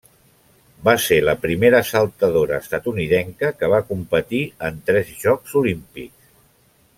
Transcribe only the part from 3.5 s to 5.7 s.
que va competir en tres Jocs